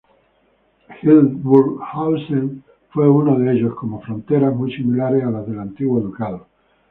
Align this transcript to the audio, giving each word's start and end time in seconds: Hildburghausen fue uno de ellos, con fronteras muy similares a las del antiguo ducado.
Hildburghausen 0.99 2.63
fue 2.89 3.07
uno 3.07 3.37
de 3.37 3.51
ellos, 3.51 3.75
con 3.75 4.01
fronteras 4.01 4.55
muy 4.55 4.73
similares 4.75 5.23
a 5.23 5.29
las 5.29 5.45
del 5.45 5.59
antiguo 5.59 5.99
ducado. 5.99 6.47